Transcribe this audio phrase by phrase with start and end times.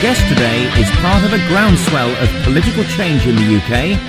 [0.00, 4.00] guest today is part of a groundswell of political change in the UK.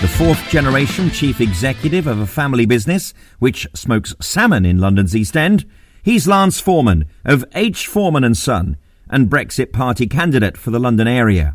[0.00, 5.36] The fourth generation chief executive of a family business which smokes salmon in London's East
[5.36, 5.64] End.
[6.02, 7.86] He's Lance Forman of H.
[7.86, 8.76] Forman and Son
[9.08, 11.54] and Brexit Party candidate for the London area.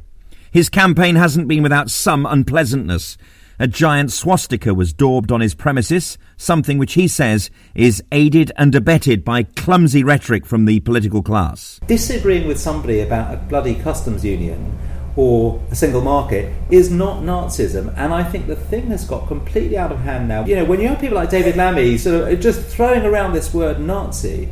[0.51, 3.17] His campaign hasn't been without some unpleasantness.
[3.61, 8.73] A giant swastika was daubed on his premises, something which he says is aided and
[8.73, 11.79] abetted by clumsy rhetoric from the political class.
[11.85, 14.79] Disagreeing with somebody about a bloody customs union
[15.15, 19.77] or a single market is not Nazism, and I think the thing has got completely
[19.77, 20.43] out of hand now.
[20.43, 23.53] You know, when you have people like David Lammy sort of just throwing around this
[23.53, 24.49] word Nazi,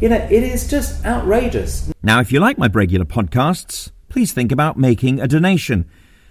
[0.00, 1.92] you know, it is just outrageous.
[2.02, 5.86] Now, if you like my regular podcasts, please think about making a donation.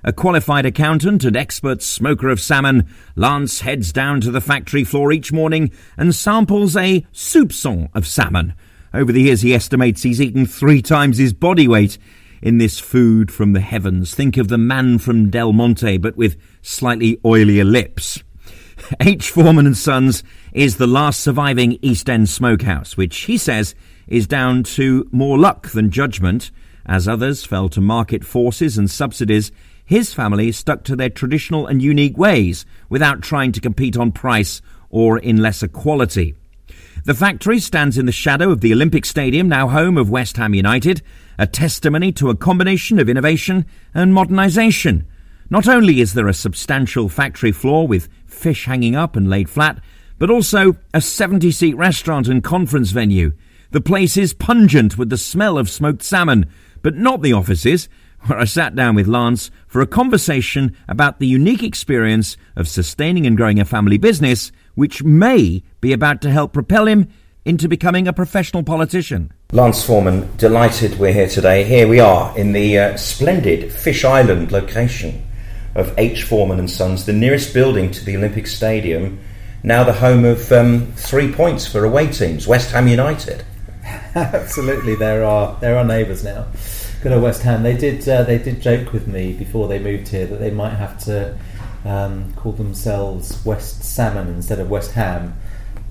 [0.04, 5.12] A qualified accountant and expert smoker of salmon, Lance heads down to the factory floor
[5.12, 8.56] each morning and samples a soupçon of salmon.
[8.94, 12.00] Over the years, he estimates he's eaten three times his body weight
[12.42, 14.16] in this food from the heavens.
[14.16, 18.24] Think of the man from Del Monte, but with slightly oilier lips.
[19.00, 19.30] H.
[19.30, 23.76] Forman and Sons is the last surviving East End smokehouse, which he says
[24.08, 26.52] is down to more luck than judgment.
[26.86, 29.52] As others fell to market forces and subsidies,
[29.86, 34.62] his family stuck to their traditional and unique ways without trying to compete on price
[34.90, 36.36] or in lesser quality.
[37.04, 40.54] The factory stands in the shadow of the Olympic Stadium, now home of West Ham
[40.54, 41.02] United,
[41.38, 45.06] a testimony to a combination of innovation and modernisation.
[45.50, 49.82] Not only is there a substantial factory floor with fish hanging up and laid flat,
[50.18, 53.34] but also a 70 seat restaurant and conference venue.
[53.72, 56.46] The place is pungent with the smell of smoked salmon,
[56.82, 57.90] but not the offices,
[58.22, 63.26] where I sat down with Lance for a conversation about the unique experience of sustaining
[63.26, 67.08] and growing a family business, which may be about to help propel him
[67.44, 69.32] into becoming a professional politician.
[69.52, 71.64] Lance Forman, delighted we're here today.
[71.64, 75.24] Here we are in the uh, splendid Fish Island location
[75.74, 76.24] of H.
[76.24, 79.20] Forman and Sons, the nearest building to the Olympic Stadium,
[79.64, 83.44] now the home of um, three points for away teams, West Ham United.
[84.16, 86.48] Absolutely, there are there are neighbours now.
[87.02, 87.64] Good old West Ham.
[87.64, 90.74] They did uh, they did joke with me before they moved here that they might
[90.74, 91.38] have to
[91.86, 95.36] um, call themselves West Salmon instead of West Ham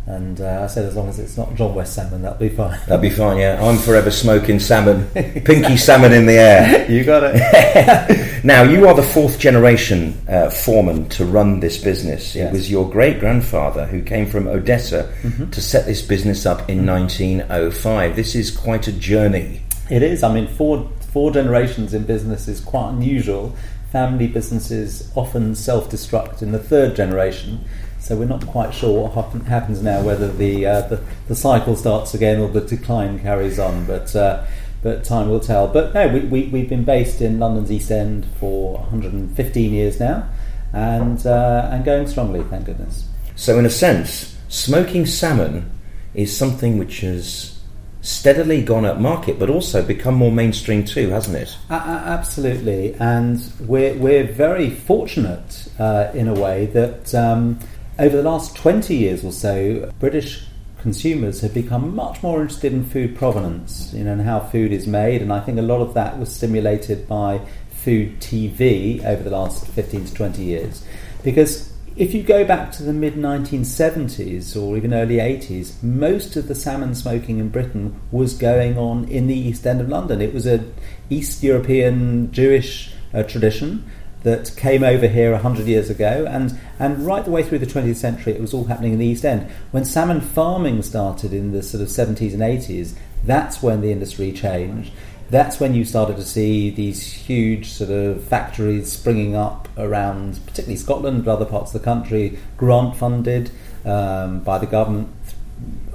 [0.06, 2.78] and uh, I said, as long as it's not John West salmon, that'll be fine.
[2.86, 3.62] That'll be fine, yeah.
[3.62, 6.90] I'm forever smoking salmon, pinky salmon in the air.
[6.90, 8.44] you got it.
[8.44, 12.34] now, you are the fourth generation uh, foreman to run this business.
[12.34, 12.48] Yes.
[12.48, 15.50] It was your great grandfather who came from Odessa mm-hmm.
[15.50, 18.16] to set this business up in 1905.
[18.16, 19.62] This is quite a journey.
[19.90, 20.22] It is.
[20.22, 23.54] I mean, four four generations in business is quite unusual.
[23.90, 27.64] Family businesses often self destruct in the third generation
[28.00, 31.76] so we're not quite sure what happen, happens now, whether the, uh, the, the cycle
[31.76, 33.86] starts again or the decline carries on.
[33.86, 34.44] But uh,
[34.82, 35.68] but time will tell.
[35.68, 40.28] But no, we, we we've been based in London's East End for 115 years now,
[40.72, 43.06] and uh, and going strongly, thank goodness.
[43.36, 45.70] So in a sense, smoking salmon
[46.14, 47.58] is something which has
[48.02, 51.56] steadily gone up market, but also become more mainstream too, hasn't it?
[51.68, 57.14] absolutely, and we're we're very fortunate uh, in a way that.
[57.14, 57.58] Um,
[58.00, 60.46] over the last 20 years or so, British
[60.78, 64.86] consumers have become much more interested in food provenance, you know, and how food is
[64.86, 65.20] made.
[65.20, 69.66] And I think a lot of that was stimulated by food TV over the last
[69.66, 70.82] 15 to 20 years.
[71.22, 76.48] Because if you go back to the mid 1970s or even early 80s, most of
[76.48, 80.22] the salmon smoking in Britain was going on in the East End of London.
[80.22, 80.72] It was an
[81.10, 83.84] East European Jewish uh, tradition
[84.22, 87.96] that came over here 100 years ago, and, and right the way through the 20th
[87.96, 89.50] century, it was all happening in the East End.
[89.70, 92.94] When salmon farming started in the sort of 70s and 80s,
[93.24, 94.92] that's when the industry changed.
[95.30, 100.76] That's when you started to see these huge sort of factories springing up around, particularly
[100.76, 103.50] Scotland, but other parts of the country, grant funded
[103.84, 105.08] um, by the government,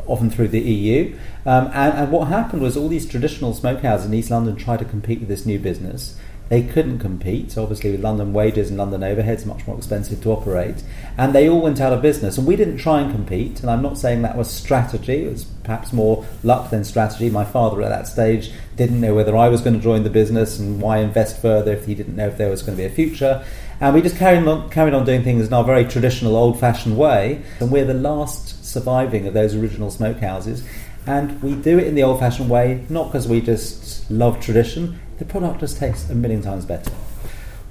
[0.07, 1.17] often through the EU.
[1.45, 4.85] Um, and, and what happened was all these traditional smokehouses in East London tried to
[4.85, 6.17] compete with this new business
[6.49, 7.57] they couldn't compete.
[7.57, 10.83] Obviously, with London wages and London overheads, much more expensive to operate.
[11.17, 12.37] And they all went out of business.
[12.37, 13.61] And we didn't try and compete.
[13.61, 15.25] And I'm not saying that was strategy.
[15.25, 17.29] It was perhaps more luck than strategy.
[17.29, 20.59] My father at that stage didn't know whether I was going to join the business
[20.59, 22.93] and why invest further if he didn't know if there was going to be a
[22.93, 23.43] future.
[23.81, 26.97] And we just carried on, carried on doing things in our very traditional, old fashioned
[26.97, 27.41] way.
[27.59, 30.63] And we're the last surviving of those original smokehouses.
[31.07, 34.99] And we do it in the old fashioned way, not because we just love tradition,
[35.17, 36.91] the product just tastes a million times better.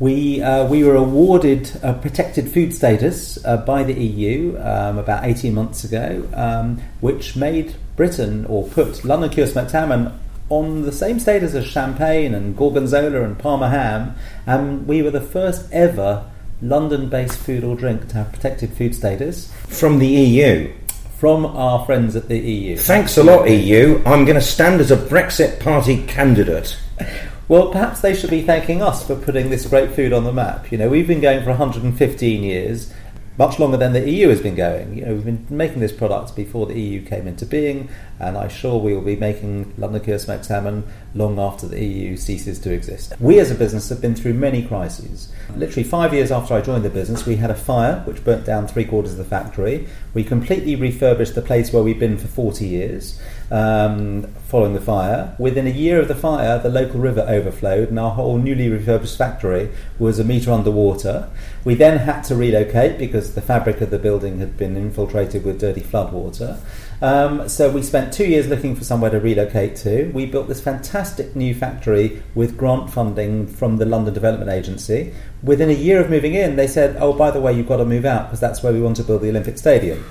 [0.01, 5.25] We, uh, we were awarded a protected food status uh, by the EU um, about
[5.25, 10.19] 18 months ago, um, which made Britain, or put London Cure Smoked Salmon
[10.51, 14.17] on the same status as champagne and gorgonzola and parma ham,
[14.47, 16.29] and we were the first ever
[16.61, 20.73] London-based food or drink to have protected food status From the EU.
[21.19, 22.77] from our friends at the EU.
[22.77, 24.03] Thanks a lot, EU.
[24.05, 26.79] I'm going to stand as a Brexit Party candidate.
[27.47, 30.73] Well, perhaps they should be thanking us for putting this great food on the map.
[30.73, 32.91] You know, we've been going for 115 years,
[33.37, 34.97] much longer than the EU has been going.
[34.97, 38.49] You know, we've been making this product before the EU came into being, and I'm
[38.49, 43.13] sure we will be making London smoked salmon long after the EU ceases to exist.
[43.21, 45.31] We as a business have been through many crises.
[45.55, 48.67] Literally five years after I joined the business, we had a fire which burnt down
[48.67, 49.87] three quarters of the factory.
[50.15, 53.21] We completely refurbished the place where we've been for 40 years
[53.51, 55.35] um, following the fire.
[55.39, 59.19] Within a year of the fire, the local river overflowed, and our whole newly refurbished
[59.19, 61.31] factory was a metre underwater.
[61.65, 65.61] We then had to relocate because the fabric of the building had been infiltrated with
[65.61, 66.59] dirty floodwater.
[67.03, 70.11] Um, so we spent two years looking for somewhere to relocate to.
[70.13, 75.13] We built this fantastic new factory with grant funding from the London Development Agency.
[75.43, 77.85] Within a year of moving in, they said, "Oh, by the way, you've got to
[77.85, 80.05] move out because that's where we want to build the Olympic Stadium."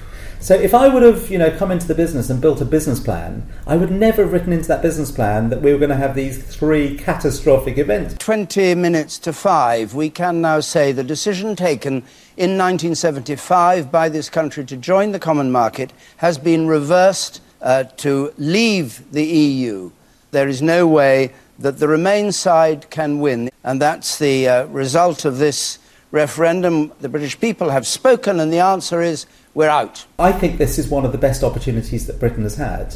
[0.44, 3.00] So if I would have, you know, come into the business and built a business
[3.00, 5.96] plan, I would never have written into that business plan that we were going to
[5.96, 8.16] have these three catastrophic events.
[8.20, 12.04] 20 minutes to five, we can now say the decision taken
[12.36, 18.34] in 1975 by this country to join the common market has been reversed uh, to
[18.38, 19.92] leave the EU.
[20.32, 25.24] There is no way that the Remain side can win, and that's the uh, result
[25.24, 25.80] of this
[26.12, 26.92] referendum.
[27.00, 30.06] The British people have spoken, and the answer is we're out.
[30.18, 32.96] I think this is one of the best opportunities that Britain has had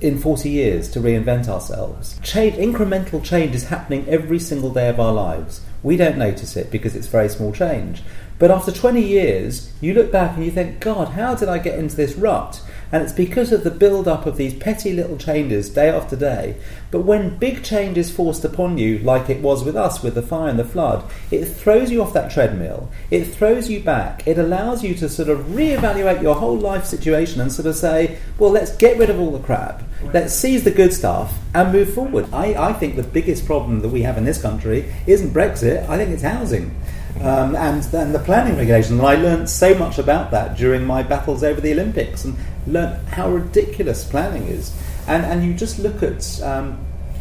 [0.00, 2.18] in 40 years to reinvent ourselves.
[2.22, 5.60] Change, incremental change is happening every single day of our lives.
[5.82, 8.02] We don't notice it because it's very small change.
[8.38, 11.78] But after 20 years, you look back and you think, God, how did I get
[11.78, 12.62] into this rut?
[12.92, 16.56] And it's because of the build up of these petty little changes day after day.
[16.90, 20.22] But when big change is forced upon you, like it was with us with the
[20.22, 22.90] fire and the flood, it throws you off that treadmill.
[23.10, 24.26] It throws you back.
[24.26, 28.18] It allows you to sort of reevaluate your whole life situation and sort of say,
[28.38, 29.82] well, let's get rid of all the crap.
[30.12, 32.28] Let's seize the good stuff and move forward.
[32.32, 35.96] I, I think the biggest problem that we have in this country isn't Brexit, I
[35.96, 36.76] think it's housing.
[37.20, 38.98] Um, and then the planning regulations.
[38.98, 42.36] And I learned so much about that during my battles over the Olympics and
[42.66, 44.74] learned how ridiculous planning is.
[45.06, 46.78] And, and you just look at, um,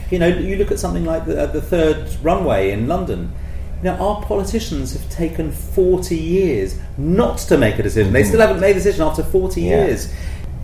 [0.09, 3.31] you know, you look at something like the, the third runway in London.
[3.83, 8.13] Now, our politicians have taken 40 years not to make a decision.
[8.13, 9.67] They still haven't made a decision after 40 Yeah.
[9.85, 10.13] years.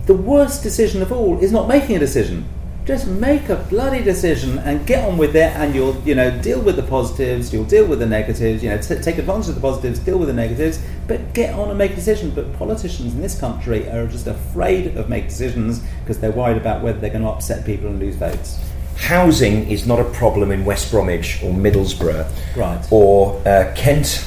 [0.06, 2.44] The worst decision of all is not making a decision.
[2.88, 6.58] Just make a bloody decision and get on with it, and you'll, you know, deal
[6.58, 9.60] with the positives, you'll deal with the negatives, you know, t- take advantage of the
[9.60, 12.30] positives, deal with the negatives, but get on and make a decision.
[12.30, 16.82] But politicians in this country are just afraid of making decisions because they're worried about
[16.82, 18.58] whether they're going to upset people and lose votes.
[18.96, 22.26] Housing is not a problem in West Bromwich or Middlesbrough
[22.56, 22.88] Right.
[22.90, 24.26] or uh, Kent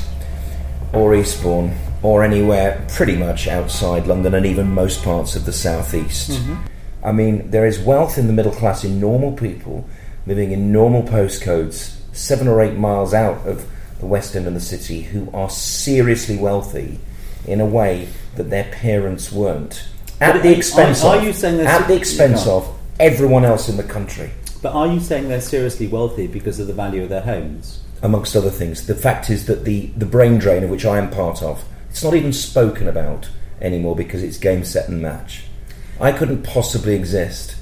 [0.94, 6.40] or Eastbourne or anywhere pretty much outside London and even most parts of the southeast.
[7.04, 9.86] I mean, there is wealth in the middle class in normal people
[10.28, 13.68] living in normal postcodes, seven or eight miles out of
[14.00, 17.00] the West End of the city, who are seriously wealthy
[17.46, 19.86] in a way that their parents weren't.
[20.20, 22.68] At But the are- expense are of, you saying at the expense of
[23.00, 24.30] everyone else in the country.
[24.62, 27.80] But are you saying they're seriously wealthy because of the value of their homes?
[28.04, 28.88] amongst other things.
[28.88, 32.04] The fact is that the, the brain drain of which I am part of, it's
[32.04, 33.30] not even spoken about
[33.62, 35.44] anymore because it's game, set, and match.
[36.02, 37.56] I couldn't possibly exist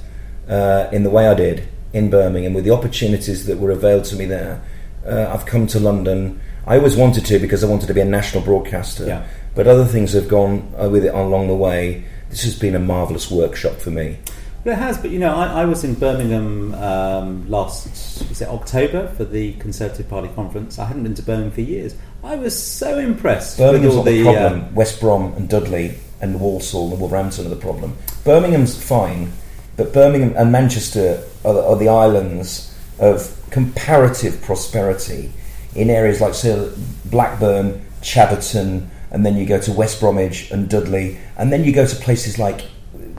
[0.47, 4.15] uh, in the way I did in Birmingham with the opportunities that were availed to
[4.15, 4.61] me there.
[5.05, 6.39] Uh, I've come to London.
[6.65, 9.05] I always wanted to because I wanted to be a national broadcaster.
[9.05, 9.27] Yeah.
[9.55, 12.05] But other things have gone uh, with it along the way.
[12.29, 14.19] This has been a marvellous workshop for me.
[14.63, 17.87] Well, it has, but you know, I, I was in Birmingham um, last
[18.29, 20.77] was it October for the Conservative Party conference.
[20.77, 21.95] I hadn't been to Birmingham for years.
[22.23, 24.61] I was so impressed Birmingham's with all not the the problem.
[24.61, 27.97] uh, West Brom and Dudley and Walsall and Wolverhampton are the problem.
[28.23, 29.31] Birmingham's fine,
[29.77, 35.31] but Birmingham and Manchester are the, are the islands of comparative prosperity
[35.75, 36.71] in areas like say,
[37.05, 41.85] Blackburn, Chatterton, and then you go to West Bromwich and Dudley, and then you go
[41.85, 42.65] to places like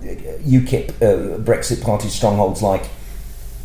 [0.03, 2.89] UKIP, uh, Brexit Party strongholds like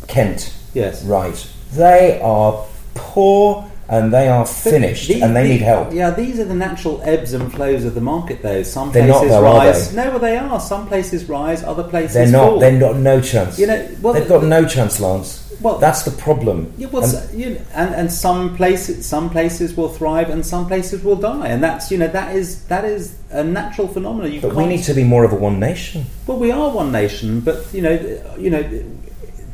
[0.08, 0.54] Kent.
[0.74, 1.04] yes.
[1.04, 2.64] Right, they are
[2.94, 5.92] poor and they are finished, These- and they these- need help.
[5.92, 8.62] Yeah, these are the natural ebbs and flows of the market, though.
[8.62, 9.94] Some They're not, places though, rise.
[9.94, 10.58] No, well, they are.
[10.60, 12.48] Some places rise, other places They're not.
[12.50, 12.58] fall.
[12.60, 12.96] They're not.
[12.96, 13.58] No chance.
[13.58, 15.42] You know, well, they've got no chance, Lance.
[15.60, 16.70] Well, That's the problem.
[16.76, 20.44] Yeah, well, And- s- you know, and and some places some places will thrive and
[20.44, 24.32] some places will die, and that's you know that is that is a natural phenomenon.
[24.32, 26.04] You but we need to be more of a one nation.
[26.26, 27.98] Well, we are one nation, but you know,
[28.38, 28.64] you know,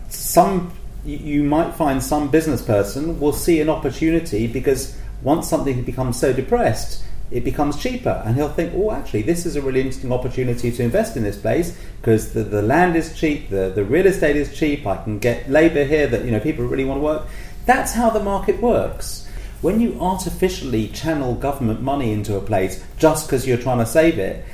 [0.08, 0.72] some
[1.04, 6.32] you- might find some business person will see an opportunity because once something becomes so
[6.32, 10.70] depressed, it becomes cheaper, and he'll think, oh, actually, this is a really interesting opportunity
[10.70, 14.36] to invest in this place because the, the land is cheap, the, the real estate
[14.36, 17.26] is cheap, I can get labour here that you know people really want to work.
[17.64, 19.26] That's how the market works.
[19.62, 24.18] When you artificially channel government money into a place just because you're trying to save
[24.18, 24.44] it,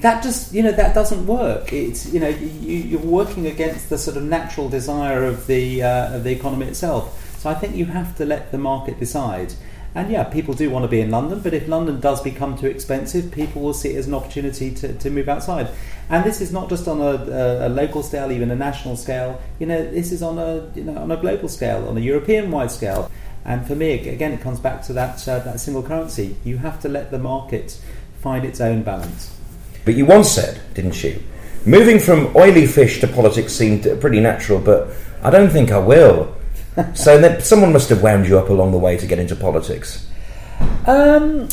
[0.00, 1.72] that just you know that doesn't work.
[1.72, 6.16] It's you know you, you're working against the sort of natural desire of the uh,
[6.16, 7.38] of the economy itself.
[7.40, 9.54] So I think you have to let the market decide.
[9.94, 12.68] And yeah, people do want to be in London, but if London does become too
[12.68, 15.68] expensive, people will see it as an opportunity to, to move outside.
[16.08, 19.40] And this is not just on a, a, a local scale, even a national scale.
[19.58, 22.70] You know, this is on a you know on a global scale, on a European-wide
[22.70, 23.10] scale.
[23.44, 26.36] And for me, again, it comes back to that uh, that single currency.
[26.44, 27.80] You have to let the market
[28.20, 29.39] find its own balance.
[29.84, 31.22] But you once said, didn't you?
[31.66, 34.88] Moving from oily fish to politics seemed pretty natural, but
[35.22, 36.34] I don't think I will.
[36.94, 40.06] so then someone must have wound you up along the way to get into politics.
[40.86, 41.48] Um,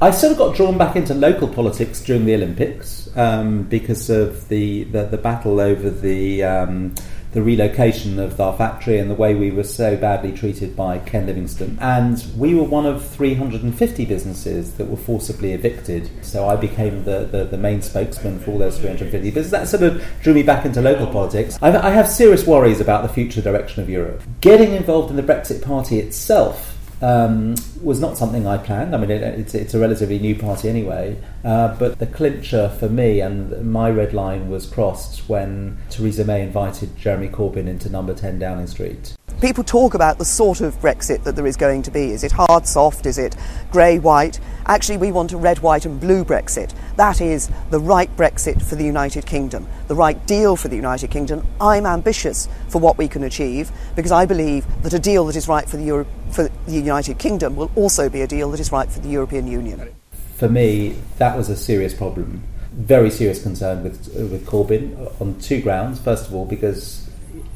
[0.00, 4.48] I sort of got drawn back into local politics during the Olympics um, because of
[4.48, 6.94] the, the, the battle over the um,
[7.32, 11.26] the relocation of our factory and the way we were so badly treated by Ken
[11.26, 11.78] Livingstone.
[11.80, 16.10] And we were one of 350 businesses that were forcibly evicted.
[16.24, 19.50] So I became the, the, the main spokesman for all those 350 businesses.
[19.50, 21.58] That sort of drew me back into local politics.
[21.60, 24.22] I've, I have serious worries about the future direction of Europe.
[24.40, 28.94] Getting involved in the Brexit Party itself um, was not something I planned.
[28.94, 31.22] I mean, it, it's, it's a relatively new party anyway.
[31.44, 36.42] Uh, but the clincher for me and my red line was crossed when Theresa May
[36.42, 39.17] invited Jeremy Corbyn into number 10 Downing Street.
[39.40, 42.10] People talk about the sort of Brexit that there is going to be.
[42.10, 43.06] Is it hard, soft?
[43.06, 43.36] Is it
[43.70, 44.40] grey, white?
[44.66, 46.74] Actually, we want a red, white, and blue Brexit.
[46.96, 51.12] That is the right Brexit for the United Kingdom, the right deal for the United
[51.12, 51.46] Kingdom.
[51.60, 55.46] I'm ambitious for what we can achieve because I believe that a deal that is
[55.46, 58.72] right for the, Euro- for the United Kingdom will also be a deal that is
[58.72, 59.94] right for the European Union.
[60.34, 62.42] For me, that was a serious problem.
[62.72, 66.00] Very serious concern with, with Corbyn on two grounds.
[66.00, 67.07] First of all, because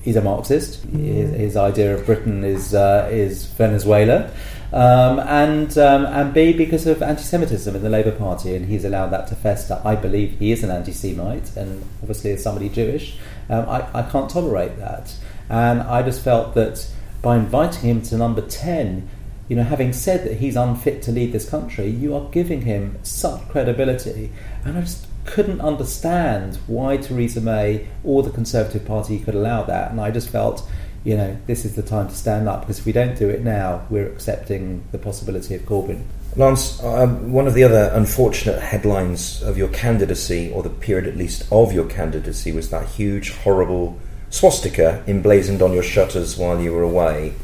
[0.03, 0.83] he's a Marxist.
[0.85, 4.31] His, his idea of Britain is uh, is Venezuela,
[4.73, 9.09] um, and um, and B because of anti-Semitism in the Labour Party, and he's allowed
[9.09, 9.81] that to fester.
[9.85, 13.17] I believe he is an anti-Semite, and obviously as somebody Jewish,
[13.49, 15.15] um, I, I can't tolerate that.
[15.49, 16.87] And I just felt that
[17.21, 19.09] by inviting him to number ten,
[19.49, 22.99] you know, having said that he's unfit to lead this country, you are giving him
[23.03, 24.33] such credibility,
[24.65, 29.91] and I just couldn't understand why Theresa May or the Conservative Party could allow that.
[29.91, 30.69] And I just felt,
[31.05, 33.43] you know, this is the time to stand up because if we don't do it
[33.43, 36.05] now, we're accepting the possibility of Corbyn.
[36.35, 41.17] Lance, um, one of the other unfortunate headlines of your candidacy, or the period at
[41.17, 43.99] least of your candidacy, was that huge, horrible
[44.31, 47.35] swastika emblazoned on your shutters while you were away.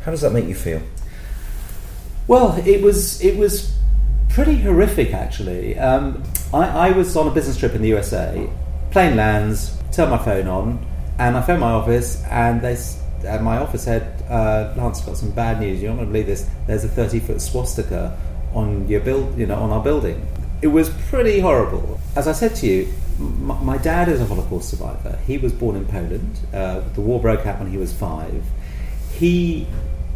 [0.00, 0.80] How does that make you feel?
[2.26, 3.76] Well, it was it was
[4.30, 5.78] pretty horrific actually.
[5.78, 8.48] Um, I, I was on a business trip in the USA.
[8.90, 10.86] Plane lands, turn my phone on,
[11.18, 12.76] and I phone my office, and they
[13.26, 15.80] uh, my office said, uh, "Lance, got some bad news.
[15.80, 16.48] You're not going to believe this.
[16.66, 18.18] There's a 30 foot swastika
[18.52, 20.26] on your build, you know, on our building."
[20.60, 21.98] It was pretty horrible.
[22.14, 25.18] As I said to you, m- my dad is a Holocaust survivor.
[25.26, 26.38] He was born in Poland.
[26.52, 28.44] Uh, the war broke out when he was five.
[29.12, 29.66] He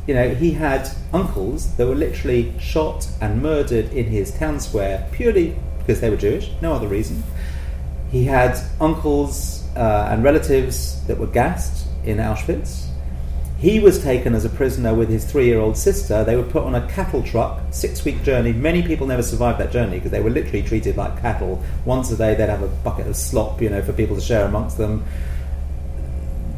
[0.07, 5.09] you know, he had uncles that were literally shot and murdered in his town square
[5.11, 7.23] purely because they were Jewish, no other reason.
[8.11, 12.87] He had uncles uh, and relatives that were gassed in Auschwitz.
[13.59, 16.25] He was taken as a prisoner with his three year old sister.
[16.25, 18.52] They were put on a cattle truck, six week journey.
[18.52, 21.62] Many people never survived that journey because they were literally treated like cattle.
[21.85, 24.45] Once a day, they'd have a bucket of slop, you know, for people to share
[24.45, 25.05] amongst them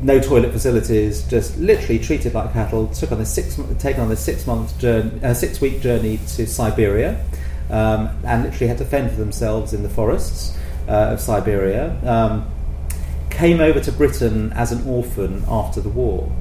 [0.00, 2.86] no toilet facilities, just literally treated like cattle.
[2.88, 6.46] Took on a six, taken on a six month journey, a six week journey to
[6.46, 7.24] Siberia,
[7.70, 10.56] um, and literally had to fend for themselves in the forests
[10.88, 11.96] uh, of Siberia.
[12.04, 12.50] Um,
[13.30, 16.32] came over to Britain as an orphan after the war,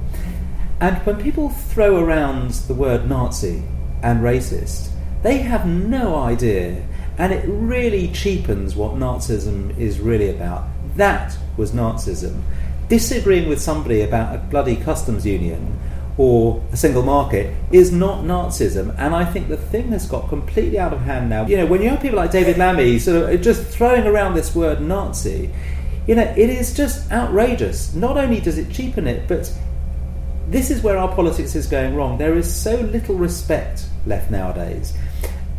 [0.80, 3.62] and when people throw around the word Nazi
[4.02, 4.90] and racist,
[5.22, 6.84] they have no idea,
[7.18, 10.64] and it really cheapens what Nazism is really about.
[10.96, 12.42] That was Nazism
[12.88, 15.78] disagreeing with somebody about a bloody customs union
[16.18, 18.94] or a single market is not Nazism.
[18.98, 21.46] And I think the thing that's got completely out of hand now.
[21.46, 24.34] You know, when you have people like David Lammy sort of uh, just throwing around
[24.34, 25.50] this word Nazi,
[26.08, 27.94] You know, it is just outrageous.
[27.94, 29.52] Not only does it cheapen it, but
[30.48, 32.16] this is where our politics is going wrong.
[32.16, 34.96] There is so little respect left nowadays.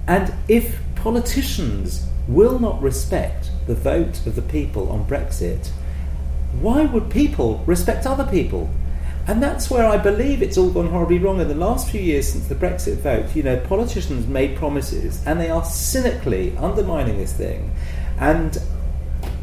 [0.08, 5.70] And if politicians will not respect the vote of the people on Brexit,
[6.60, 8.72] why would people respect other people?
[9.30, 12.28] And that's where I believe it's all gone horribly wrong in the last few years
[12.28, 13.36] since the Brexit vote.
[13.36, 17.72] You know, politicians made promises and they are cynically undermining this thing.
[18.18, 18.58] And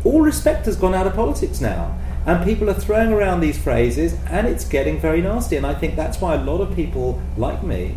[0.02, 1.96] all respect has gone out of politics now.
[2.26, 5.54] And people are throwing around these phrases and it's getting very nasty.
[5.54, 7.96] And I think that's why a lot of people like me,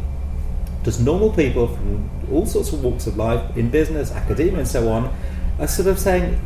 [0.83, 4.89] just normal people from all sorts of walks of life, in business, academia, and so
[4.89, 5.11] on,
[5.57, 6.39] are sort of saying,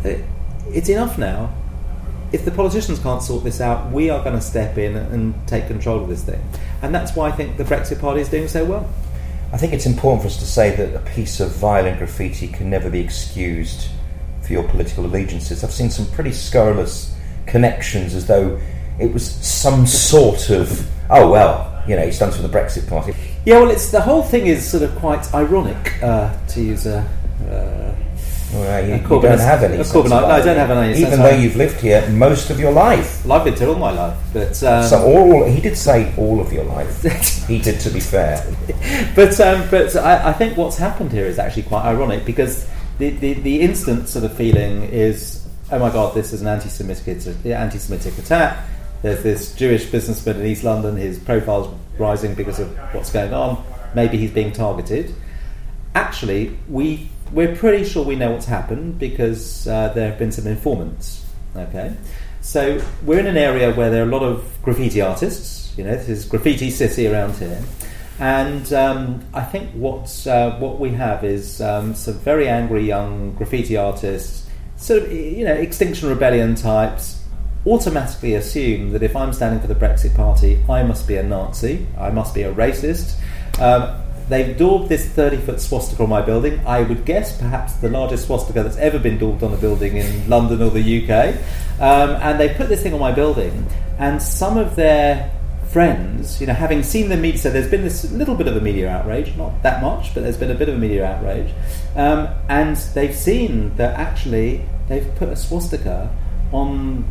[0.70, 1.54] it's enough now
[2.34, 5.68] if the politicians can't sort this out, we are going to step in and take
[5.68, 6.44] control of this thing.
[6.82, 8.92] And that's why I think the Brexit Party is doing so well.
[9.54, 12.72] I think it's important for us to say that a piece of violent graffiti can
[12.72, 13.88] never be excused
[14.42, 15.64] for your political allegiances.
[15.64, 18.60] I've seen some pretty scurrilous connections as though
[19.00, 23.14] it was some sort of, oh, well, you know, he stands for the Brexit Party.
[23.46, 27.08] Yeah, well, it's the whole thing is sort of quite ironic, uh, to use a.
[28.54, 29.78] Well, you, you don't have any.
[29.78, 31.00] Corbyn, no, I don't have any.
[31.00, 33.26] Even though you've lived here most of your life.
[33.26, 36.40] Well, I've lived here all my life, but um, so all he did say all
[36.40, 37.02] of your life.
[37.48, 38.46] he did, to be fair.
[39.16, 42.68] but um, but I, I, think what's happened here is actually quite ironic because
[43.00, 47.08] the, the, the instant sort of feeling is, oh my god, this is an anti-Semitic
[47.46, 48.66] anti-Semitic attack.
[49.02, 50.96] There's this Jewish businessman in East London.
[50.96, 53.64] His profile's rising because of what's going on.
[53.96, 55.14] Maybe he's being targeted.
[55.96, 60.48] Actually, we we're pretty sure we know what's happened because uh, there have been some
[60.48, 61.26] informants.
[61.56, 61.96] Okay,
[62.42, 65.76] so we're in an area where there are a lot of graffiti artists.
[65.78, 67.62] You know, this is graffiti city around here,
[68.20, 73.34] and um, I think what uh, what we have is um, some very angry young
[73.34, 74.48] graffiti artists,
[74.78, 77.20] sort of you know Extinction Rebellion types.
[77.66, 81.88] Automatically assume that if I'm standing for the Brexit Party, I must be a Nazi,
[81.98, 83.18] I must be a racist.
[83.58, 86.62] Um, They've daubed this 30 foot swastika on my building.
[86.66, 90.30] I would guess perhaps the largest swastika that's ever been daubed on a building in
[90.30, 91.36] London or the UK.
[91.80, 93.68] Um, and they put this thing on my building,
[94.00, 95.32] and some of their
[95.70, 98.62] friends, you know, having seen the media, so there's been this little bit of a
[98.62, 101.52] media outrage, not that much, but there's been a bit of a media outrage,
[101.96, 106.16] um, and they've seen that actually they've put a swastika
[106.52, 107.04] on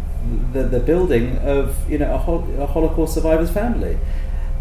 [0.53, 3.98] the, the building of, you know, a, hol- a Holocaust survivor's family.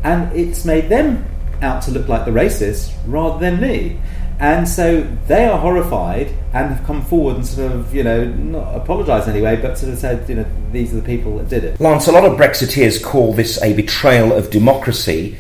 [0.04, 1.26] And it's made them
[1.62, 4.00] out to look like the racist rather than me.
[4.40, 8.76] And so they are horrified and have come forward and sort of, you know, not
[8.76, 11.80] apologised anyway, but sort of said, you know, these are the people that did it.
[11.80, 15.38] Lance, a lot of Brexiteers call this a betrayal of democracy.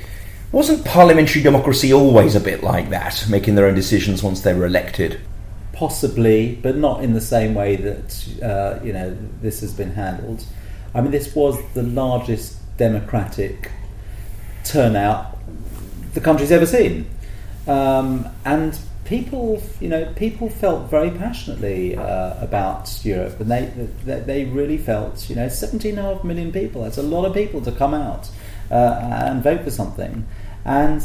[0.51, 4.67] Wasn't parliamentary democracy always a bit like that, making their own decisions once they were
[4.67, 5.19] elected?
[5.73, 10.43] Possibly, but not in the same way that, uh, you know, this has been handled.
[10.93, 13.71] I mean, this was the largest democratic
[14.63, 15.39] turnout
[16.13, 17.08] the country's ever seen.
[17.67, 23.65] Um, and people, you know, people felt very passionately uh, about Europe, and they,
[24.06, 26.84] they, they really felt, you know, 17 and a half million people.
[26.84, 28.30] That's a lot of people to come out
[28.69, 30.26] uh, and vote for something,
[30.65, 31.04] and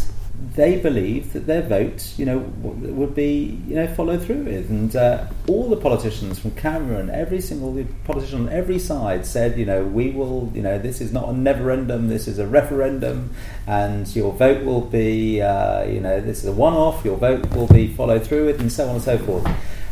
[0.54, 4.68] they believed that their vote, you know, would be, you know, followed through with.
[4.70, 9.64] And uh, all the politicians from Cameron, every single politician on every side said, you
[9.64, 13.34] know, we will, you know, this is not a neverendum, this is a referendum,
[13.66, 17.68] and your vote will be, uh, you know, this is a one-off, your vote will
[17.68, 19.46] be followed through with, and so on and so forth.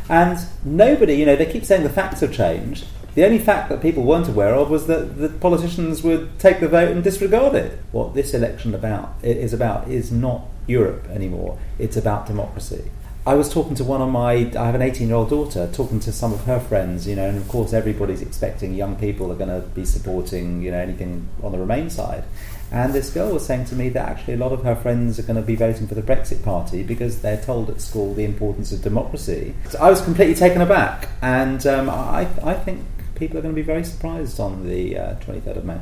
[0.08, 2.86] And nobody, you know, they keep saying the facts have changed.
[3.14, 6.68] The only fact that people weren't aware of was that the politicians would take the
[6.68, 7.78] vote and disregard it.
[7.92, 11.58] What this election about is about is not Europe anymore.
[11.78, 12.90] It's about democracy.
[13.26, 15.98] I was talking to one of my, I have an 18 year old daughter, talking
[16.00, 19.36] to some of her friends, you know, and of course everybody's expecting young people are
[19.36, 22.24] going to be supporting, you know, anything on the Remain side.
[22.70, 25.22] And this girl was saying to me that actually a lot of her friends are
[25.22, 28.72] going to be voting for the Brexit Party because they're told at school the importance
[28.72, 29.54] of democracy.
[29.70, 33.60] So I was completely taken aback, and um, I, I think people are going to
[33.60, 35.80] be very surprised on the uh, 23rd of May.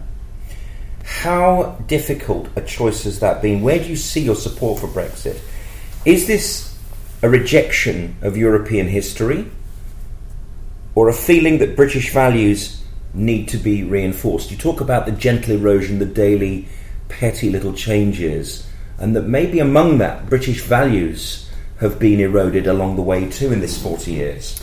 [1.05, 3.63] How difficult a choice has that been?
[3.63, 5.41] Where do you see your support for Brexit?
[6.05, 6.79] Is this
[7.23, 9.51] a rejection of European history
[10.95, 12.83] or a feeling that British values
[13.15, 14.51] need to be reinforced?
[14.51, 16.69] You talk about the gentle erosion, the daily
[17.09, 18.69] petty little changes,
[18.99, 23.61] and that maybe among that, British values have been eroded along the way too in
[23.61, 24.63] this 40 years.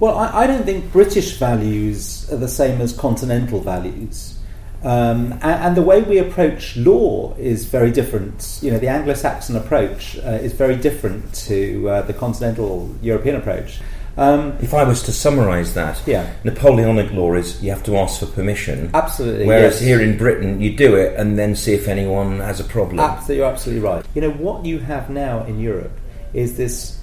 [0.00, 4.38] Well, I, I, don't think British values are the same as continental values.
[4.82, 8.58] Um, and, and, the way we approach law is very different.
[8.60, 13.80] You know, the Anglo-Saxon approach uh, is very different to uh, the continental European approach.
[14.16, 16.32] Um, if I was to summarise that, yeah.
[16.44, 18.90] Napoleonic law is you have to ask for permission.
[18.94, 19.46] Absolutely.
[19.46, 19.80] Whereas yes.
[19.80, 23.00] here in Britain, you do it and then see if anyone has a problem.
[23.00, 24.04] Absolutely, you're absolutely right.
[24.14, 25.98] You know what you have now in Europe
[26.32, 27.00] is this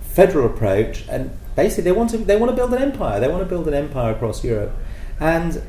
[0.00, 3.20] federal approach, and basically they want to they want to build an empire.
[3.20, 4.72] They want to build an empire across Europe,
[5.20, 5.62] and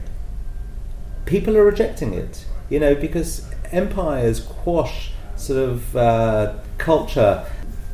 [1.26, 7.46] people are rejecting it, you know, because empires quash sort of uh, culture,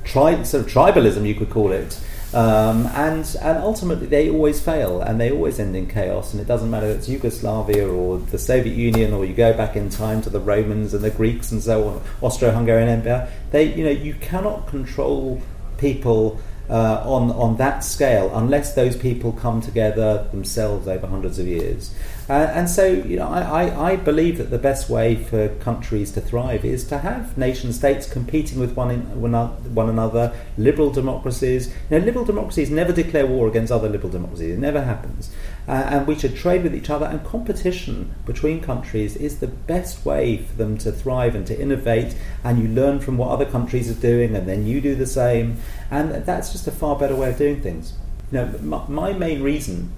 [0.04, 1.99] tri- sort of tribalism, you could call it.
[2.34, 6.47] Um, and and ultimately they always fail and they always end in chaos and it
[6.47, 10.21] doesn't matter if it's Yugoslavia or the Soviet Union or you go back in time
[10.21, 14.13] to the Romans and the Greeks and so on Austro-Hungarian Empire they you know you
[14.13, 15.41] cannot control
[15.77, 16.39] people
[16.71, 21.93] uh, on on that scale unless those people come together themselves over hundreds of years.
[22.29, 26.13] Uh, and so, you know, I, I, I, believe that the best way for countries
[26.13, 31.73] to thrive is to have nation states competing with one, in, one another, liberal democracies.
[31.89, 34.53] You know, liberal democracies never declare war against other liberal democracies.
[34.53, 35.29] It never happens.
[35.67, 37.06] Uh, and we should trade with each other.
[37.06, 42.15] And competition between countries is the best way for them to thrive and to innovate.
[42.43, 45.58] And you learn from what other countries are doing, and then you do the same.
[45.89, 47.93] And that's just a far better way of doing things.
[48.32, 49.93] You know, my, my main reason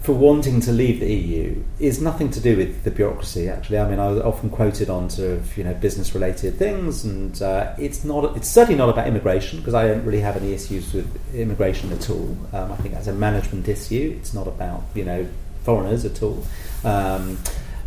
[0.00, 3.48] for wanting to leave the EU is nothing to do with the bureaucracy.
[3.48, 7.04] Actually, I mean, I was often quoted on sort of you know business related things,
[7.04, 8.36] and uh, it's not.
[8.36, 12.08] It's certainly not about immigration because I don't really have any issues with immigration at
[12.10, 12.36] all.
[12.52, 14.14] Um, I think that's a management issue.
[14.18, 15.26] It's not about you know
[15.64, 16.44] foreigners at all.
[16.84, 17.38] Um,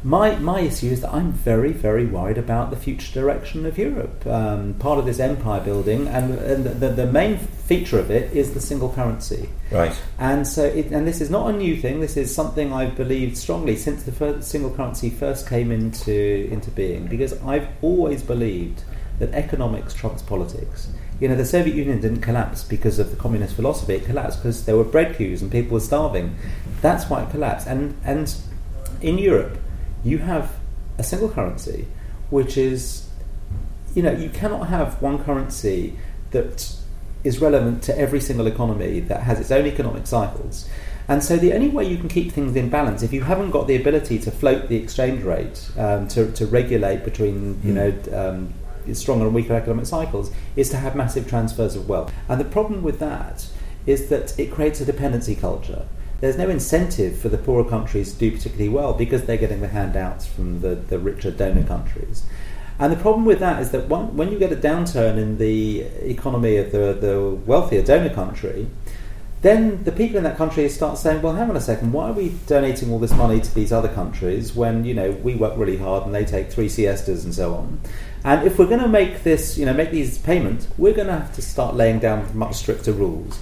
[0.04, 4.26] my, my issue is that I'm very, very worried about the future direction of Europe.
[4.26, 8.56] Um, part of this empire building, and, and the, the, main feature of it is
[8.56, 9.48] the single currency.
[9.70, 9.96] Right.
[10.18, 12.00] And so, it, and this is not a new thing.
[12.00, 16.72] This is something I've believed strongly since the first, single currency first came into into
[16.72, 17.06] being.
[17.06, 18.84] Because I've always believed
[19.20, 20.90] that economics trumps politics.
[21.20, 23.94] You know, the Soviet Union didn't collapse because of the communist philosophy.
[23.94, 26.36] It collapsed because there were bread queues and people were starving.
[26.82, 27.68] That's why it collapsed.
[27.68, 28.34] And and
[29.02, 29.61] in Europe
[30.04, 30.56] you have
[30.98, 31.88] a single currency,
[32.30, 33.10] which is,
[33.96, 35.98] you know, you cannot have one currency
[36.32, 36.76] that
[37.24, 40.68] is relevant to every single economy that has its own economic cycles.
[41.08, 43.68] And so the only way you can keep things in balance, if you haven't got
[43.68, 48.12] the ability to float the exchange rate, um, to, to regulate between, you mm.
[48.12, 48.54] know, um,
[48.94, 52.14] stronger and weaker economic cycles, is to have massive transfers of wealth.
[52.30, 53.48] And the problem with that
[53.86, 55.86] is that it creates a dependency culture
[56.22, 59.68] there's no incentive for the poorer countries to do particularly well because they're getting the
[59.68, 62.24] handouts from the, the richer donor countries.
[62.80, 65.82] And the problem with that is that one, when you get a downturn in the
[65.82, 68.68] economy of the, the wealthier donor country,
[69.42, 72.14] then the people in that country start saying, well, hang on a second, why are
[72.14, 75.78] we donating all this money to these other countries when, you know, we work really
[75.78, 77.82] hard and they take three siestas and so on?
[78.24, 81.14] And if we're going to make this, you know, make these payments, we're going to
[81.14, 83.40] have to start laying down much stricter rules.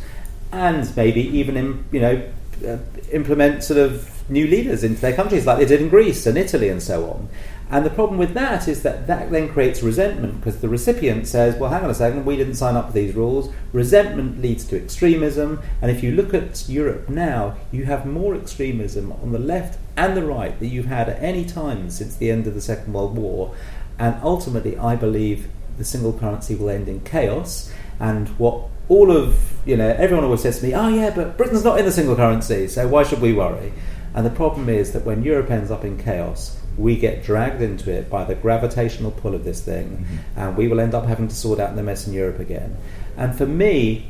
[0.53, 2.29] And maybe even, in, you know,
[2.65, 2.78] uh,
[3.12, 6.69] implement sort of new leaders into their countries, like they did in Greece and Italy
[6.69, 7.30] and so on.
[7.72, 11.56] And the problem with that is that that then creates resentment because the recipient says,
[11.56, 13.54] well, hang on a second, we didn't sign up for these rules.
[13.74, 15.62] Resentment leads to extremism.
[15.82, 20.17] And if you look at Europe now, you have more extremism on the left and
[20.17, 23.15] the right that you've had at any time since the end of the Second World
[23.15, 23.54] War.
[24.00, 27.72] And ultimately, I believe the single currency will end in chaos.
[28.00, 31.63] And what all of you know everyone always says to me, "Oh yeah, but Britain's
[31.63, 33.71] not in the single currency, so why should we worry?"
[34.13, 37.91] And the problem is that when Europe ends up in chaos, we get dragged into
[37.91, 40.39] it by the gravitational pull of this thing, mm-hmm.
[40.39, 42.75] and we will end up having to sort out the mess in Europe again.
[43.15, 44.10] And for me,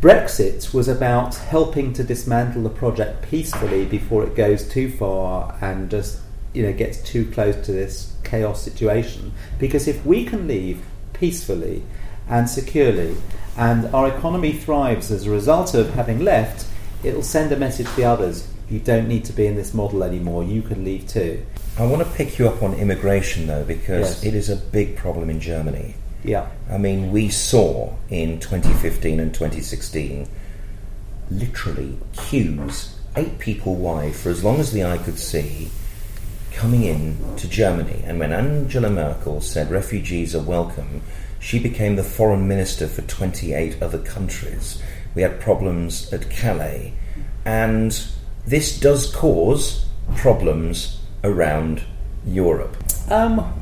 [0.00, 5.90] Brexit was about helping to dismantle the project peacefully before it goes too far and
[5.90, 6.20] just
[6.52, 9.32] you know gets too close to this chaos situation.
[9.58, 11.84] Because if we can leave peacefully
[12.32, 13.14] and securely,
[13.58, 16.66] and our economy thrives as a result of having left,
[17.04, 18.48] it'll send a message to the others.
[18.70, 20.42] You don't need to be in this model anymore.
[20.42, 21.44] You can leave too.
[21.78, 24.24] I want to pick you up on immigration though, because yes.
[24.24, 25.94] it is a big problem in Germany.
[26.24, 26.48] Yeah.
[26.70, 30.26] I mean, we saw in 2015 and 2016
[31.30, 35.70] literally queues, eight people wide, for as long as the eye could see,
[36.50, 38.02] coming in to Germany.
[38.06, 41.02] And when Angela Merkel said refugees are welcome,
[41.42, 44.80] she became the foreign minister for 28 other countries.
[45.16, 46.94] We had problems at Calais.
[47.44, 48.00] And
[48.46, 51.82] this does cause problems around
[52.24, 52.76] Europe.
[53.10, 53.60] Um,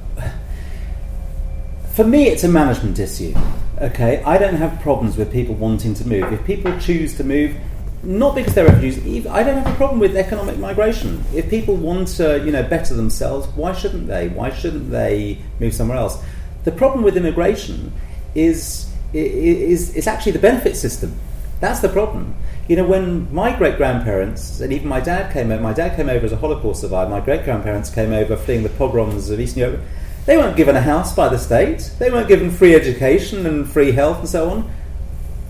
[1.92, 3.34] for me, it's a management issue.
[3.80, 6.30] Okay, I don't have problems with people wanting to move.
[6.34, 7.56] If people choose to move,
[8.02, 9.26] not because they're refugees.
[9.26, 11.24] I don't have a problem with economic migration.
[11.34, 14.28] If people want to, you know, better themselves, why shouldn't they?
[14.28, 16.22] Why shouldn't they move somewhere else?
[16.64, 17.92] The problem with immigration
[18.34, 21.18] is is it's actually the benefit system.
[21.58, 22.36] That's the problem.
[22.68, 26.08] You know, when my great grandparents and even my dad came over, my dad came
[26.08, 27.10] over as a Holocaust survivor.
[27.10, 29.80] My great grandparents came over fleeing the pogroms of Eastern Europe.
[30.26, 31.90] They weren't given a house by the state.
[31.98, 34.70] They weren't given free education and free health and so on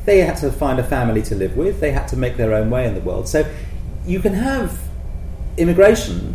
[0.04, 1.80] they had to find a family to live with.
[1.80, 3.28] They had to make their own way in the world.
[3.28, 3.50] So
[4.06, 4.78] you can have
[5.56, 6.34] immigration,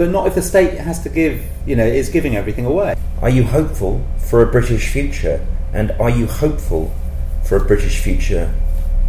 [0.00, 2.94] but not if the state has to give, you know, is giving everything away.
[3.20, 5.46] Are you hopeful for a British future?
[5.74, 6.90] And are you hopeful
[7.44, 8.50] for a British future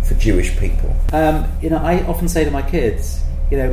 [0.04, 0.94] for Jewish people?
[1.14, 3.72] Um, you know, I often say to my kids, you know,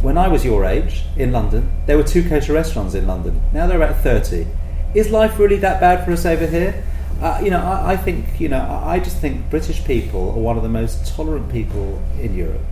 [0.00, 3.42] when I was your age in London, there were two kosher restaurants in London.
[3.52, 4.46] Now there are about 30.
[4.94, 6.84] Is life really that bad for us over here?
[7.20, 10.56] Uh, you know, I, I, think you know, I just think British people are one
[10.56, 12.62] of the most tolerant people in Europe.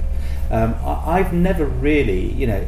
[0.52, 2.64] Um, I, have never really, you know,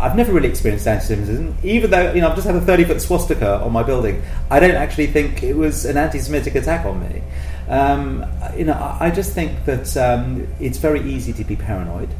[0.00, 3.60] I've never really experienced anti-Semitism, even though you know I've just had a thirty-foot swastika
[3.60, 4.22] on my building.
[4.50, 7.22] I don't actually think it was an anti-Semitic attack on me.
[7.68, 8.24] Um,
[8.56, 12.10] you know, I, I, just think that um, it's very easy to be paranoid,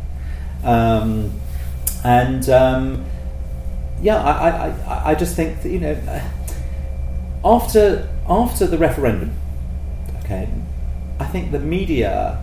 [0.63, 1.33] um,
[2.03, 3.05] and um,
[4.01, 6.23] yeah, I, I, I just think that you know
[7.45, 9.35] after after the referendum,
[10.25, 10.49] okay,
[11.21, 12.43] I think the media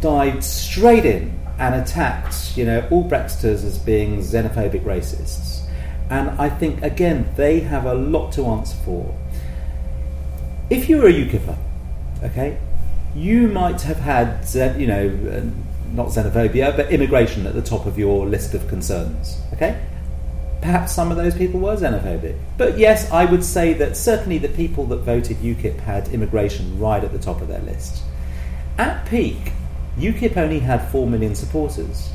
[0.00, 5.62] dived straight in and attacked, you know, all Brexiters as being xenophobic racists.
[6.10, 9.14] And I think, again, they have a lot to answer for.
[10.70, 11.56] If you were a UKIPer,
[12.24, 12.58] okay,
[13.14, 14.46] you might have had,
[14.78, 15.44] you know, uh,
[15.92, 19.80] not xenophobia, but immigration at the top of your list of concerns, okay?
[20.64, 22.38] perhaps some of those people were xenophobic.
[22.56, 27.04] But yes, I would say that certainly the people that voted UKIP had immigration right
[27.04, 28.02] at the top of their list.
[28.78, 29.52] At peak,
[29.98, 32.10] UKIP only had 4 million supporters.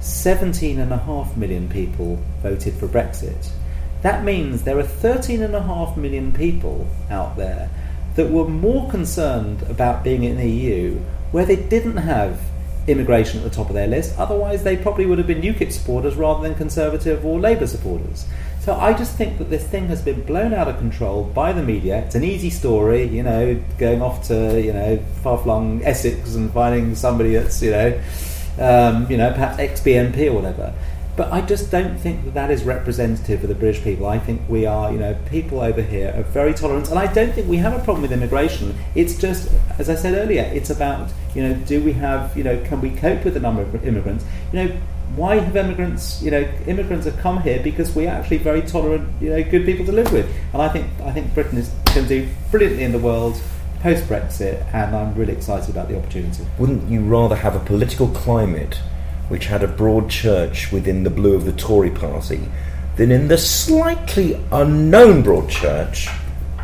[0.00, 3.50] 17.5 million people voted for Brexit.
[4.02, 7.70] That means there are 13.5 million people out there
[8.16, 10.98] that were more concerned about being in the EU
[11.30, 12.40] where they didn't have
[12.88, 14.18] immigration at the top of their list.
[14.18, 18.26] Otherwise, they probably would have been UKIP supporters rather than Conservative or Labour supporters.
[18.70, 21.60] So I just think that this thing has been blown out of control by the
[21.60, 22.04] media.
[22.04, 26.94] It's an easy story, you know, going off to you know far-flung Essex and finding
[26.94, 28.00] somebody that's you know,
[28.60, 30.72] um, you know, perhaps ex-BNP or whatever.
[31.16, 34.06] But I just don't think that that is representative of the British people.
[34.06, 37.32] I think we are, you know, people over here are very tolerant, and I don't
[37.32, 38.78] think we have a problem with immigration.
[38.94, 42.62] It's just, as I said earlier, it's about, you know, do we have, you know,
[42.66, 44.24] can we cope with the number of immigrants?
[44.52, 44.76] You know,
[45.16, 49.30] why have immigrants, you know, immigrants have come here because we're actually very tolerant, you
[49.30, 50.30] know, good people to live with.
[50.52, 53.40] And I think I think Britain is going to do brilliantly in the world
[53.80, 56.46] post Brexit, and I'm really excited about the opportunity.
[56.58, 58.78] Wouldn't you rather have a political climate
[59.28, 62.40] which had a broad church within the blue of the Tory party,
[62.96, 66.08] than in the slightly unknown broad church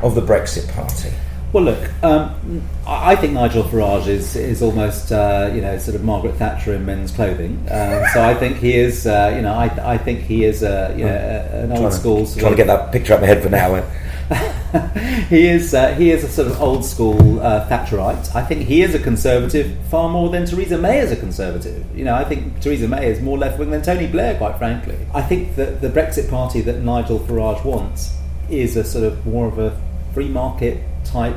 [0.02, 1.12] of the Brexit party.
[1.57, 6.05] Well, look, um, I think Nigel Farage is is almost uh, you know sort of
[6.05, 7.66] Margaret Thatcher in men's clothing.
[7.71, 10.95] Um, so I think he is uh, you know I, I think he is a
[10.95, 12.27] you know an old school.
[12.27, 13.73] trying to get that picture up my head for now.
[15.31, 18.37] he is uh, he is a sort of old school uh, Thatcherite.
[18.37, 21.87] I think he is a conservative far more than Theresa May is a conservative.
[21.97, 24.99] You know, I think Theresa May is more left wing than Tony Blair, quite frankly.
[25.14, 28.14] I think that the Brexit Party that Nigel Farage wants
[28.51, 29.81] is a sort of more of a
[30.12, 31.37] free market type.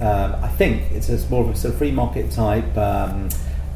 [0.00, 3.28] Um, I think it's a, more of a sort of free market type um,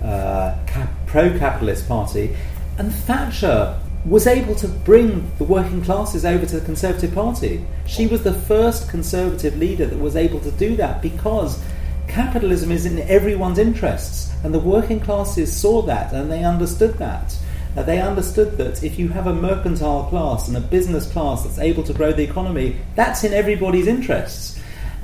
[0.02, 2.34] uh, cap- pro-capitalist party,
[2.78, 7.64] and Thatcher was able to bring the working classes over to the Conservative Party.
[7.86, 11.62] She was the first Conservative leader that was able to do that because
[12.06, 17.36] capitalism is in everyone's interests, and the working classes saw that and they understood that.
[17.76, 21.58] Uh, they understood that if you have a mercantile class and a business class that's
[21.58, 24.53] able to grow the economy, that's in everybody's interests.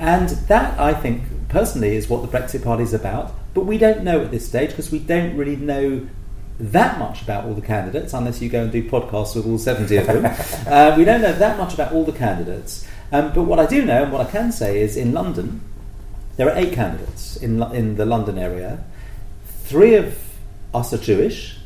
[0.01, 3.35] And that, I think, personally, is what the Brexit Party is about.
[3.53, 6.09] But we don't know at this stage because we don't really know
[6.59, 9.97] that much about all the candidates unless you go and do podcasts with all 70
[9.97, 10.25] of them.
[10.67, 12.87] uh, we don't know that much about all the candidates.
[13.13, 15.61] Um, but what I do know and what I can say is in London,
[16.37, 18.83] there are eight candidates in, in the London area.
[19.65, 20.19] Three of
[20.73, 21.59] us are Jewish.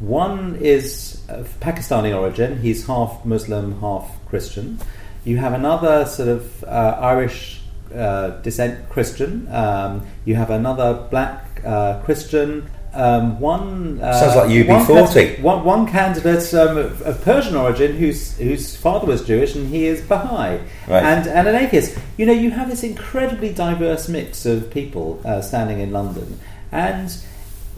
[0.00, 2.58] One is of Pakistani origin.
[2.60, 4.80] He's half Muslim, half Christian.
[5.24, 7.60] You have another sort of uh, Irish
[7.94, 9.48] uh, descent Christian.
[9.52, 15.40] Um, you have another black uh, Christian um, one uh, sounds like UB40.
[15.40, 19.86] One, one, candidate um, of, of, Persian origin whose whose father was Jewish and he
[19.86, 21.02] is Baha'i, right.
[21.02, 21.98] and and an atheist.
[22.18, 26.38] You know, you have this incredibly diverse mix of people uh, standing in London,
[26.70, 27.16] and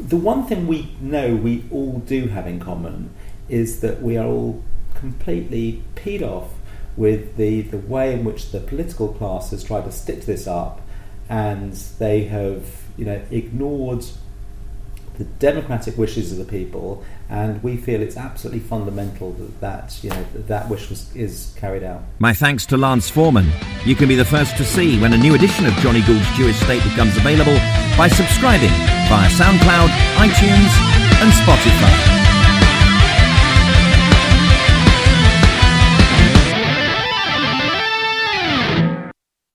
[0.01, 3.11] the one thing we know we all do have in common
[3.49, 6.51] is that we are all completely peed off
[6.97, 10.81] with the, the way in which the political class has tried to stitch this up
[11.29, 12.65] and they have
[12.97, 14.05] you know ignored
[15.19, 20.11] the democratic wishes of the people and we feel it's absolutely fundamental that that, you
[20.11, 22.03] know, that wish was, is carried out.
[22.19, 23.51] My thanks to Lance Forman.
[23.85, 26.57] You can be the first to see when a new edition of Johnny Gould's Jewish
[26.57, 27.57] State becomes available
[27.97, 28.71] by subscribing
[29.09, 30.73] via SoundCloud, iTunes
[31.23, 32.24] and Spotify.